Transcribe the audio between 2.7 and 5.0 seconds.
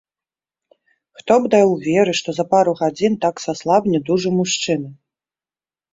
гадзін так саслабне дужы мужчына?